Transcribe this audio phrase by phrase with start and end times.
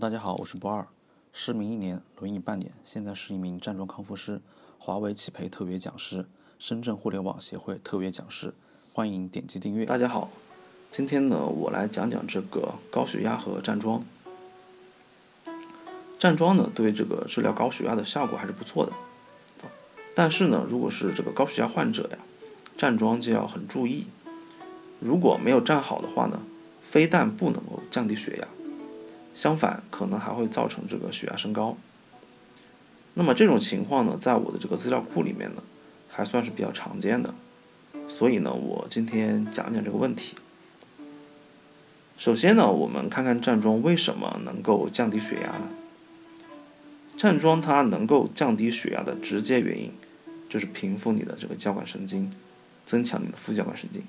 [0.00, 0.86] 大家好，我是博二，
[1.30, 4.40] 失明一年，轮椅半年，现在是一名站桩康复师，
[4.78, 6.24] 华为企培特别讲师，
[6.58, 8.54] 深圳互联网协会特别讲师，
[8.94, 9.84] 欢迎点击订阅。
[9.84, 10.30] 大家好，
[10.90, 14.02] 今天呢，我来讲讲这个高血压和站桩。
[16.18, 18.92] 站桩呢，对这个治疗高血压的效果还是不错的，
[20.14, 22.18] 但是呢，如果是这个高血压患者呀，
[22.78, 24.06] 站桩就要很注意，
[24.98, 26.40] 如果没有站好的话呢，
[26.82, 28.48] 非但不能够降低血压。
[29.34, 31.76] 相反，可能还会造成这个血压升高。
[33.14, 35.62] 那么这种情况呢，在我的这个资料库里面呢，
[36.08, 37.34] 还算是比较常见的。
[38.08, 40.36] 所以呢，我今天讲讲这个问题。
[42.18, 45.68] 首先呢，我们看看站桩为什么能够降低血压呢？
[47.16, 49.92] 站桩它能够降低血压的直接原因，
[50.48, 52.30] 就是平复你的这个交感神经，
[52.86, 54.02] 增强你的副交感神经。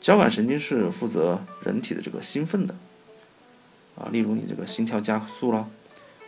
[0.00, 2.74] 交感神经是负责人体的这个兴奋的。
[4.02, 5.70] 啊，例如你这个心跳加速了，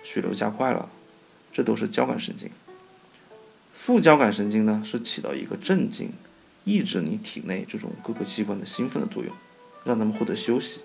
[0.05, 0.89] 血流加快了，
[1.53, 2.49] 这都是交感神经。
[3.75, 6.13] 副交感神经呢，是起到一个镇静、
[6.65, 9.35] 抑制你体内这种各个器官的兴奋的作用，
[9.85, 10.81] 让他们获得休息。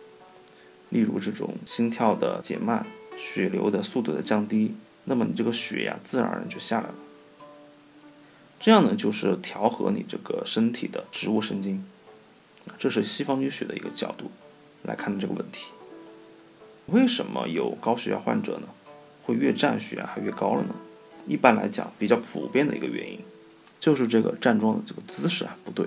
[0.90, 2.86] 例如这种心跳的减慢，
[3.18, 6.96] 血流的速度的降低，那么你这个血压自然而然就下来了。
[8.60, 11.86] 这样呢，就是调和你这个身体的植物神经。
[12.78, 14.32] 这是西方医学的一个角度
[14.84, 15.66] 来看这个问题。
[16.92, 18.68] 为什么有高血压患者呢？
[19.24, 20.76] 会越站血压还越高了呢？
[21.28, 23.20] 一般来讲，比较普遍的一个原因，
[23.80, 25.86] 就是这个站桩的这个姿势啊不对。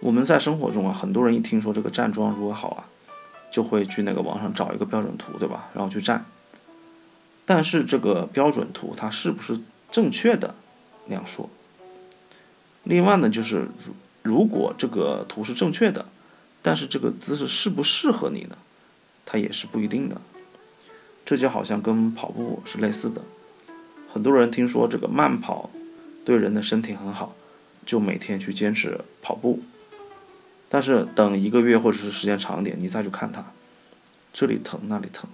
[0.00, 2.88] 我们在生活中啊，很多人一听说这个站桩如何好啊，
[3.50, 5.68] 就会去那个网上找一个标准图，对吧？
[5.74, 6.24] 然后去站。
[7.44, 9.58] 但是这个标准图它是不是
[9.90, 10.54] 正确的，
[11.06, 11.50] 那样说。
[12.84, 13.68] 另外呢，就是
[14.22, 16.06] 如果这个图是正确的，
[16.62, 18.56] 但是这个姿势适不适合你呢？
[19.30, 20.18] 它也是不一定的，
[21.26, 23.20] 这就好像跟跑步是类似的。
[24.10, 25.68] 很多人听说这个慢跑
[26.24, 27.36] 对人的身体很好，
[27.84, 29.60] 就每天去坚持跑步。
[30.70, 33.44] 但是等一个月或者是时间长点，你再去看它，
[34.32, 35.28] 这里疼那里疼，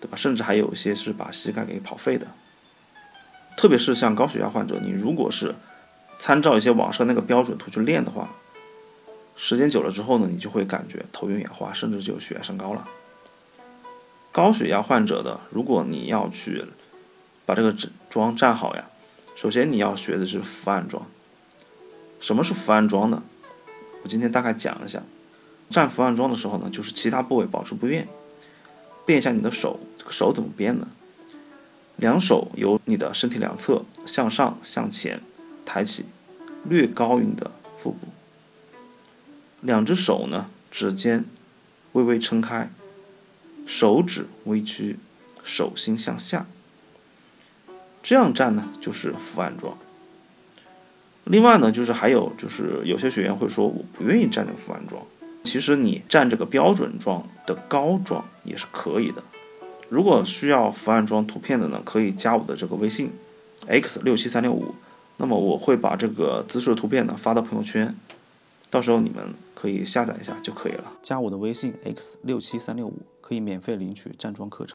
[0.00, 0.16] 对吧？
[0.16, 2.28] 甚至还有一些是把膝盖给跑废的。
[3.56, 5.56] 特别是像高血压患者，你如果是
[6.16, 8.28] 参照一些网上那个标准图去练的话。
[9.44, 12.86] 时间久了之后呢，你就会感觉头晕眼花，甚至就血压升高了。
[14.30, 16.64] 高血压患者的，如果你要去
[17.44, 17.74] 把这个
[18.08, 18.88] 桩站好呀，
[19.34, 21.04] 首先你要学的是伏案桩。
[22.20, 23.24] 什么是伏案桩呢？
[24.04, 25.02] 我今天大概讲一下。
[25.68, 28.06] 站伏案桩的时候呢，就是其他部位保持不变，
[29.04, 29.80] 变一下你的手。
[29.98, 30.86] 这个手怎么变呢？
[31.96, 35.20] 两手由你的身体两侧向上向前
[35.66, 36.04] 抬起，
[36.62, 37.50] 略高于你的
[37.82, 38.06] 腹部。
[39.62, 41.24] 两只手呢，指尖
[41.92, 42.68] 微微撑开，
[43.64, 44.98] 手指微屈，
[45.42, 46.46] 手心向下。
[48.02, 49.78] 这样站呢，就是伏案桩。
[51.24, 55.00] 另外呢，就是还有就是有些学员会说，我不愿意站这个伏案桩。
[55.44, 59.22] 其实你站这个标准桩的高桩也是可以的。
[59.88, 63.12] 如果需要伏案桩图片的呢，可以加我的这个微信
[63.68, 64.74] x 六七三六五，
[65.18, 67.94] 那么我会把这个姿势图片呢发到朋友圈。
[68.70, 70.92] 到时候你们可以下载一下就可以了。
[71.02, 74.70] 加我的微信 x 六七三六五，可以免费领取站桩课程。